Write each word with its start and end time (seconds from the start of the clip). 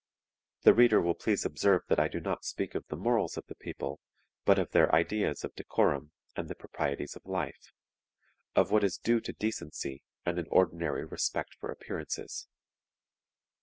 The 0.63 0.73
reader 0.73 0.99
will 0.99 1.13
please 1.13 1.45
observe 1.45 1.83
that 1.87 1.99
I 1.99 2.07
do 2.07 2.19
not 2.19 2.43
speak 2.43 2.73
of 2.73 2.83
the 2.87 2.95
morals 2.95 3.37
of 3.37 3.45
the 3.45 3.53
people, 3.53 3.99
but 4.45 4.57
of 4.57 4.71
their 4.71 4.91
ideas 4.95 5.43
of 5.43 5.53
decorum 5.53 6.11
and 6.35 6.45
of 6.45 6.47
the 6.47 6.55
proprieties 6.55 7.15
of 7.15 7.23
life; 7.27 7.71
of 8.55 8.71
what 8.71 8.83
is 8.83 8.97
due 8.97 9.19
to 9.21 9.31
decency 9.31 10.01
and 10.25 10.39
an 10.39 10.47
ordinary 10.49 11.05
respect 11.05 11.53
for 11.53 11.69
appearances. 11.69 12.47